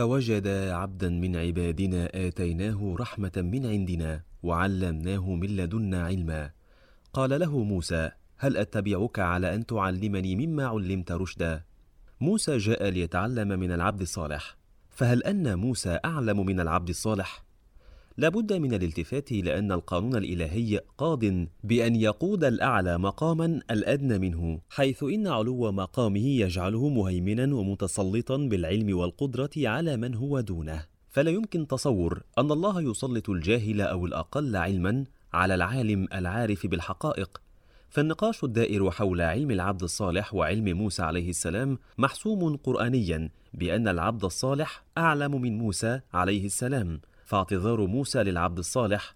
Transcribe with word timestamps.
فوجدا 0.00 0.74
عبدا 0.74 1.08
من 1.08 1.36
عبادنا 1.36 2.10
آتيناه 2.14 2.96
رحمة 3.00 3.32
من 3.36 3.66
عندنا 3.66 4.22
وعلمناه 4.42 5.30
من 5.34 5.56
لدنا 5.56 6.04
علما. 6.04 6.50
قال 7.12 7.40
له 7.40 7.58
موسى 7.64 8.10
هل 8.36 8.56
أتبعك 8.56 9.18
على 9.18 9.54
أن 9.54 9.66
تعلمني 9.66 10.36
مما 10.36 10.66
علمت 10.66 11.12
رشدا؟ 11.12 11.62
موسى 12.20 12.56
جاء 12.56 12.88
ليتعلم 12.88 13.48
من 13.48 13.72
العبد 13.72 14.00
الصالح. 14.00 14.56
فهل 14.90 15.22
أن 15.22 15.58
موسى 15.58 15.98
أعلم 16.04 16.46
من 16.46 16.60
العبد 16.60 16.88
الصالح؟ 16.88 17.44
لا 18.20 18.28
بد 18.28 18.52
من 18.52 18.74
الالتفات 18.74 19.32
إلى 19.32 19.58
ان 19.58 19.72
القانون 19.72 20.16
الإلهي 20.16 20.80
قاض 20.98 21.24
بأن 21.64 21.96
يقود 21.96 22.44
الأعلى 22.44 22.98
مقاما 22.98 23.60
الأدنى 23.70 24.18
منه 24.18 24.60
حيث 24.70 25.02
إن 25.02 25.26
علو 25.26 25.72
مقامه 25.72 26.26
يجعله 26.26 26.88
مهيمنا 26.88 27.54
ومتسلطا 27.54 28.36
بالعلم 28.36 28.98
والقدرة 28.98 29.50
على 29.56 29.96
من 29.96 30.14
هو 30.14 30.40
دونه. 30.40 30.86
فلا 31.10 31.30
يمكن 31.30 31.66
تصور 31.66 32.22
أن 32.38 32.50
الله 32.52 32.90
يسلط 32.90 33.30
الجاهل 33.30 33.80
أو 33.80 34.06
الأقل 34.06 34.56
علما 34.56 35.04
على 35.32 35.54
العالم 35.54 36.08
العارف 36.14 36.66
بالحقائق. 36.66 37.40
فالنقاش 37.90 38.44
الدائر 38.44 38.90
حول 38.90 39.20
علم 39.20 39.50
العبد 39.50 39.82
الصالح 39.82 40.34
وعلم 40.34 40.76
موسى 40.76 41.02
عليه 41.02 41.30
السلام 41.30 41.78
محسوم 41.98 42.56
قرانيا 42.56 43.30
بأن 43.54 43.88
العبد 43.88 44.24
الصالح 44.24 44.84
أعلم 44.98 45.40
من 45.40 45.58
موسى 45.58 46.00
عليه 46.14 46.46
السلام. 46.46 47.00
فاعتذار 47.30 47.86
موسى 47.86 48.22
للعبد 48.22 48.58
الصالح 48.58 49.14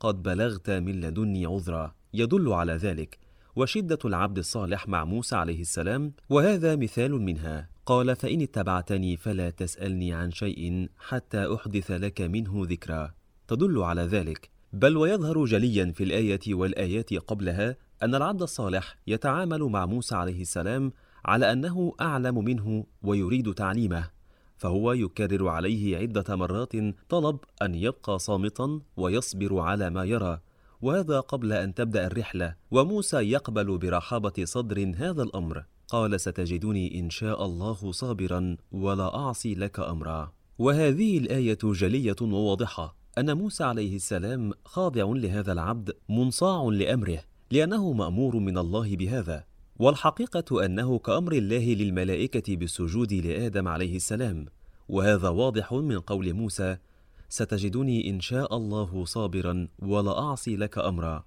قد 0.00 0.22
بلغت 0.22 0.70
من 0.70 1.00
لدني 1.00 1.46
عذرا. 1.46 1.94
يدل 2.14 2.52
على 2.52 2.72
ذلك 2.72 3.18
وشدة 3.56 3.98
العبد 4.04 4.38
الصالح 4.38 4.88
مع 4.88 5.04
موسى 5.04 5.36
عليه 5.36 5.60
السلام 5.60 6.12
وهذا 6.30 6.76
مثال 6.76 7.12
منها. 7.12 7.68
قال 7.86 8.16
فإن 8.16 8.42
اتبعتني 8.42 9.16
فلا 9.16 9.50
تسألني 9.50 10.12
عن 10.14 10.30
شيء 10.30 10.88
حتى 10.98 11.54
أحدث 11.54 11.90
لك 11.90 12.20
منه 12.20 12.62
ذكرى 12.64 13.12
تدل 13.48 13.78
على 13.78 14.02
ذلك. 14.02 14.50
بل 14.72 14.96
ويظهر 14.96 15.44
جليا 15.44 15.92
في 15.92 16.04
الآية 16.04 16.54
والآيات 16.54 17.14
قبلها 17.14 17.76
أن 18.02 18.14
العبد 18.14 18.42
الصالح 18.42 18.96
يتعامل 19.06 19.62
مع 19.62 19.86
موسى 19.86 20.14
عليه 20.14 20.42
السلام 20.42 20.92
على 21.24 21.52
أنه 21.52 21.94
أعلم 22.00 22.44
منه 22.44 22.86
ويريد 23.02 23.54
تعليمه. 23.54 24.19
فهو 24.60 24.92
يكرر 24.92 25.48
عليه 25.48 25.96
عدة 25.96 26.36
مرات 26.36 26.72
طلب 27.08 27.38
أن 27.62 27.74
يبقى 27.74 28.18
صامتا 28.18 28.80
ويصبر 28.96 29.58
على 29.58 29.90
ما 29.90 30.04
يرى 30.04 30.40
وهذا 30.82 31.20
قبل 31.20 31.52
أن 31.52 31.74
تبدأ 31.74 32.06
الرحلة 32.06 32.54
وموسى 32.70 33.16
يقبل 33.16 33.78
برحابة 33.78 34.32
صدر 34.44 34.92
هذا 34.96 35.22
الأمر. 35.22 35.64
قال 35.88 36.20
ستجدني 36.20 37.00
إن 37.00 37.10
شاء 37.10 37.44
الله 37.44 37.92
صابرا 37.92 38.56
ولا 38.72 39.14
أعصي 39.14 39.54
لك 39.54 39.80
أمرا. 39.80 40.32
وهذه 40.58 41.18
الآية 41.18 41.58
جلية 41.64 42.16
وواضحة 42.22 42.96
أن 43.18 43.36
موسى 43.36 43.64
عليه 43.64 43.96
السلام 43.96 44.52
خاضع 44.64 45.04
لهذا 45.04 45.52
العبد 45.52 45.96
منصاع 46.08 46.62
لأمره 46.62 47.18
لأنه 47.50 47.92
مأمور 47.92 48.36
من 48.36 48.58
الله 48.58 48.96
بهذا. 48.96 49.44
والحقيقة 49.80 50.64
أنه 50.64 50.98
كأمر 50.98 51.32
الله 51.32 51.74
للملائكة 51.74 52.56
بالسجود 52.56 53.12
لآدم 53.12 53.68
عليه 53.68 53.96
السلام 53.96 54.46
وهذا 54.88 55.28
واضح 55.28 55.72
من 55.72 56.00
قول 56.00 56.34
موسى 56.34 56.76
ستجدني 57.28 58.10
إن 58.10 58.20
شاء 58.20 58.56
الله 58.56 59.04
صابرا 59.04 59.68
ولا 59.78 60.18
أعصي 60.18 60.56
لك 60.56 60.78
امرا 60.78 61.24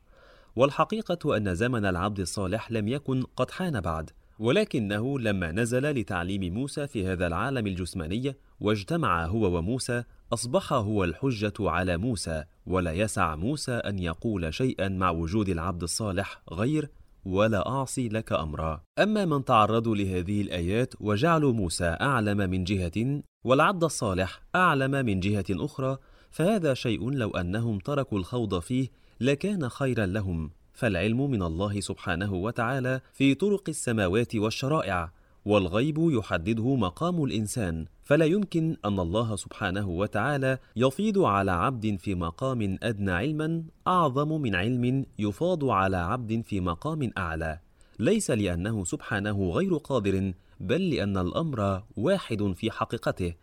والحقيقة 0.55 1.37
أن 1.37 1.55
زمن 1.55 1.85
العبد 1.85 2.19
الصالح 2.19 2.71
لم 2.71 2.87
يكن 2.87 3.23
قد 3.35 3.51
حان 3.51 3.81
بعد 3.81 4.09
ولكنه 4.39 5.19
لما 5.19 5.51
نزل 5.51 5.91
لتعليم 5.91 6.53
موسى 6.53 6.87
في 6.87 7.07
هذا 7.07 7.27
العالم 7.27 7.67
الجسماني 7.67 8.35
واجتمع 8.59 9.25
هو 9.25 9.57
وموسى 9.57 10.03
أصبح 10.33 10.73
هو 10.73 11.03
الحجة 11.03 11.53
على 11.59 11.97
موسى 11.97 12.43
ولا 12.65 12.93
يسع 12.93 13.35
موسى 13.35 13.71
أن 13.71 13.99
يقول 13.99 14.53
شيئا 14.53 14.89
مع 14.89 15.09
وجود 15.09 15.49
العبد 15.49 15.83
الصالح 15.83 16.41
غير 16.51 16.89
ولا 17.25 17.69
أعصي 17.69 18.09
لك 18.09 18.33
أمرا. 18.33 18.81
أما 18.99 19.25
من 19.25 19.45
تعرضوا 19.45 19.95
لهذه 19.95 20.41
الآيات 20.41 20.93
وجعلوا 20.99 21.53
موسى 21.53 21.97
أعلم 22.01 22.37
من 22.37 22.63
جهة 22.63 23.21
والعبد 23.43 23.83
الصالح 23.83 24.41
أعلم 24.55 24.91
من 24.91 25.19
جهة 25.19 25.45
أخرى 25.51 25.97
فهذا 26.31 26.73
شيء 26.73 27.09
لو 27.09 27.29
أنهم 27.29 27.79
تركوا 27.79 28.17
الخوض 28.17 28.59
فيه 28.59 28.87
لكان 29.21 29.69
خيرا 29.69 30.05
لهم. 30.05 30.51
فالعلم 30.73 31.31
من 31.31 31.43
الله 31.43 31.79
سبحانه 31.79 32.33
وتعالى 32.33 33.01
في 33.13 33.35
طرق 33.35 33.63
السماوات 33.69 34.35
والشرائع 34.35 35.11
والغيب 35.45 35.97
يحدده 35.99 36.75
مقام 36.75 37.23
الإنسان. 37.23 37.85
فلا 38.03 38.25
يمكن 38.25 38.77
أن 38.85 38.99
الله 38.99 39.35
سبحانه 39.35 39.89
وتعالى 39.89 40.57
يفيض 40.75 41.19
على 41.19 41.51
عبد 41.51 41.95
في 41.99 42.15
مقام 42.15 42.77
أدنى 42.83 43.11
علما 43.11 43.63
أعظم 43.87 44.41
من 44.41 44.55
علم 44.55 45.05
يفاض 45.19 45.65
على 45.65 45.97
عبد 45.97 46.41
في 46.45 46.59
مقام 46.59 47.11
أعلى. 47.17 47.59
ليس 47.99 48.31
لأنه 48.31 48.83
سبحانه 48.83 49.49
غير 49.49 49.77
قادر 49.77 50.33
بل 50.59 50.89
لأن 50.89 51.17
الأمر 51.17 51.83
واحد 51.97 52.53
في 52.55 52.71
حقيقته 52.71 53.33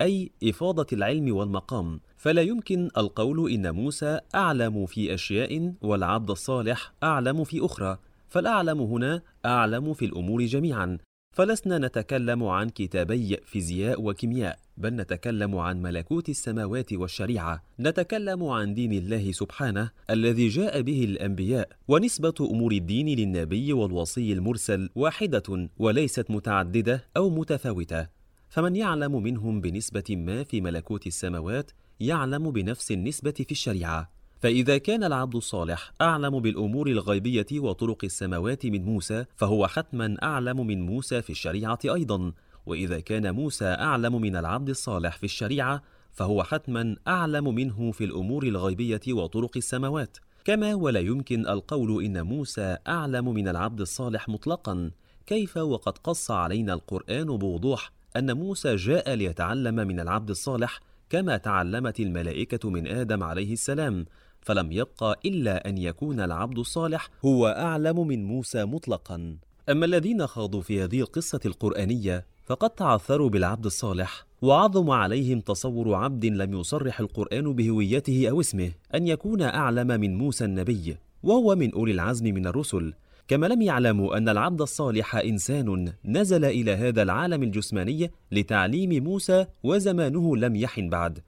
أي 0.00 0.30
إفاضة 0.44 0.86
العلم 0.92 1.36
والمقام. 1.36 2.00
فلا 2.16 2.42
يمكن 2.42 2.88
القول 2.96 3.50
إن 3.52 3.74
موسى 3.74 4.20
أعلم 4.34 4.86
في 4.86 5.14
أشياء 5.14 5.74
والعبد 5.82 6.30
الصالح 6.30 6.92
أعلم 7.02 7.44
في 7.44 7.64
أخرى. 7.64 7.98
فالأعلم 8.28 8.80
هنا 8.80 9.22
أعلم 9.44 9.94
في 9.94 10.04
الأمور 10.04 10.44
جميعا. 10.44 10.98
فلسنا 11.38 11.78
نتكلم 11.78 12.44
عن 12.44 12.68
كتابي 12.68 13.36
فيزياء 13.44 14.02
وكيمياء 14.02 14.58
بل 14.76 14.90
نتكلم 14.96 15.56
عن 15.56 15.82
ملكوت 15.82 16.28
السماوات 16.28 16.92
والشريعة. 16.92 17.62
نتكلم 17.80 18.44
عن 18.44 18.74
دين 18.74 18.92
الله 18.92 19.32
سبحانه 19.32 19.90
الذي 20.10 20.48
جاء 20.48 20.80
به 20.80 21.04
الأنبياء 21.04 21.68
ونسبة 21.88 22.34
أمور 22.40 22.72
الدين 22.72 23.08
للنبي 23.08 23.72
والوصي 23.72 24.32
المرسل 24.32 24.90
واحدة 24.94 25.68
وليست 25.78 26.30
متعددة 26.30 27.04
أو 27.16 27.30
متفاوتة. 27.30 28.06
فمن 28.48 28.76
يعلم 28.76 29.22
منهم 29.22 29.60
بنسبة 29.60 30.04
ما 30.16 30.44
في 30.44 30.60
ملكوت 30.60 31.06
السماوات 31.06 31.70
يعلم 32.00 32.50
بنفس 32.50 32.92
النسبة 32.92 33.30
في 33.30 33.50
الشريعة. 33.50 34.10
فإذا 34.40 34.78
كان 34.78 35.04
العبد 35.04 35.36
الصالح 35.36 35.92
أعلم 36.00 36.40
بالأمور 36.40 36.86
الغيبية 36.86 37.46
وطرق 37.52 38.04
السماوات 38.04 38.66
من 38.66 38.84
موسى 38.84 39.24
فهو 39.36 39.66
حتما 39.66 40.16
أعلم 40.22 40.66
من 40.66 40.86
موسى 40.86 41.22
في 41.22 41.30
الشريعة 41.30 41.78
أيضا. 41.84 42.32
وإذا 42.66 43.00
كان 43.00 43.34
موسى 43.34 43.64
أعلم 43.64 44.20
من 44.20 44.36
العبد 44.36 44.68
الصالح 44.68 45.16
في 45.16 45.24
الشريعة 45.24 45.82
فهو 46.12 46.42
حتما 46.42 46.96
أعلم 47.08 47.54
منه 47.54 47.92
في 47.92 48.04
الأمور 48.04 48.42
الغيبية 48.42 49.00
وطرق 49.08 49.56
السماوات. 49.56 50.18
كما 50.44 50.74
ولا 50.74 51.00
يمكن 51.00 51.46
القول 51.46 52.04
إن 52.04 52.22
موسى 52.22 52.76
أعلم 52.88 53.34
من 53.34 53.48
العبد 53.48 53.80
الصالح 53.80 54.28
مطلقا. 54.28 54.90
كيف 55.26 55.56
وقد 55.56 55.98
قص 55.98 56.30
علينا 56.30 56.74
القرآن 56.74 57.24
بوضوح 57.24 57.92
أن 58.16 58.36
موسى 58.36 58.76
جاء 58.76 59.14
ليتعلم 59.14 59.74
من 59.74 60.00
العبد 60.00 60.30
الصالح 60.30 60.80
كما 61.10 61.36
تعلمت 61.36 62.00
الملائكة 62.00 62.70
من 62.70 62.86
آدم 62.86 63.22
عليه 63.22 63.52
السلام 63.52 64.06
فلم 64.40 64.72
يبقى 64.72 65.20
إلا 65.24 65.68
أن 65.68 65.78
يكون 65.78 66.20
العبد 66.20 66.58
الصالح 66.58 67.08
هو 67.24 67.46
أعلم 67.46 68.06
من 68.06 68.24
موسى 68.24 68.64
مطلقا. 68.64 69.36
أما 69.68 69.86
الذين 69.86 70.26
خاضوا 70.26 70.60
في 70.60 70.84
هذه 70.84 71.00
القصة 71.00 71.40
القرآنية 71.46 72.26
فقد 72.46 72.70
تعثروا 72.70 73.30
بالعبد 73.30 73.64
الصالح 73.64 74.26
وعظم 74.42 74.90
عليهم 74.90 75.40
تصور 75.40 75.94
عبد 75.94 76.26
لم 76.26 76.54
يصرح 76.54 77.00
القرآن 77.00 77.52
بهويته 77.52 78.30
أو 78.30 78.40
اسمه 78.40 78.72
أن 78.94 79.06
يكون 79.06 79.42
أعلم 79.42 79.86
من 79.86 80.18
موسى 80.18 80.44
النبي 80.44 80.96
وهو 81.22 81.56
من 81.56 81.72
أولي 81.72 81.92
العزم 81.92 82.24
من 82.24 82.46
الرسل. 82.46 82.94
كما 83.28 83.46
لم 83.46 83.62
يعلموا 83.62 84.16
أن 84.16 84.28
العبد 84.28 84.60
الصالح 84.60 85.16
إنسان 85.16 85.92
نزل 86.04 86.44
إلى 86.44 86.72
هذا 86.72 87.02
العالم 87.02 87.42
الجسماني 87.42 88.10
لتعليم 88.32 89.04
موسى 89.04 89.46
وزمانه 89.62 90.36
لم 90.36 90.56
يحن 90.56 90.88
بعد. 90.88 91.18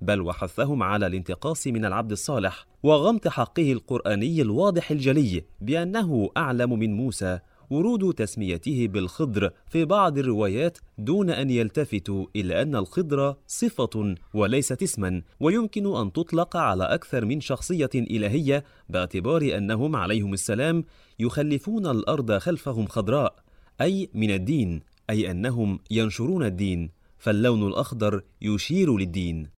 بل 0.00 0.20
وحثهم 0.20 0.82
على 0.82 1.06
الانتقاص 1.06 1.66
من 1.66 1.84
العبد 1.84 2.12
الصالح 2.12 2.66
وغمط 2.82 3.28
حقه 3.28 3.72
القرآني 3.72 4.42
الواضح 4.42 4.90
الجلي 4.90 5.44
بأنه 5.60 6.30
أعلم 6.36 6.78
من 6.78 6.92
موسى 6.92 7.38
ورود 7.70 8.14
تسميته 8.14 8.88
بالخضر 8.88 9.50
في 9.68 9.84
بعض 9.84 10.18
الروايات 10.18 10.78
دون 10.98 11.30
أن 11.30 11.50
يلتفتوا 11.50 12.26
إلى 12.36 12.62
أن 12.62 12.76
الخضر 12.76 13.36
صفة 13.46 14.14
وليست 14.34 14.82
اسما 14.82 15.22
ويمكن 15.40 15.96
أن 15.96 16.12
تطلق 16.12 16.56
على 16.56 16.84
أكثر 16.84 17.24
من 17.24 17.40
شخصية 17.40 17.90
إلهية 17.94 18.64
باعتبار 18.88 19.56
أنهم 19.56 19.96
عليهم 19.96 20.32
السلام 20.32 20.84
يخلفون 21.18 21.86
الأرض 21.86 22.32
خلفهم 22.32 22.86
خضراء 22.86 23.34
أي 23.80 24.10
من 24.14 24.30
الدين 24.30 24.80
أي 25.10 25.30
أنهم 25.30 25.78
ينشرون 25.90 26.44
الدين 26.44 26.90
فاللون 27.18 27.68
الأخضر 27.68 28.22
يشير 28.42 28.96
للدين. 28.96 29.50